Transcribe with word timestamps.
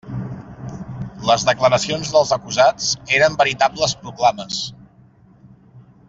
Les 1.31 1.43
declaracions 1.49 2.13
dels 2.15 2.31
acusats 2.37 2.87
eren 3.21 3.37
veritables 3.45 3.93
proclames. 4.05 4.63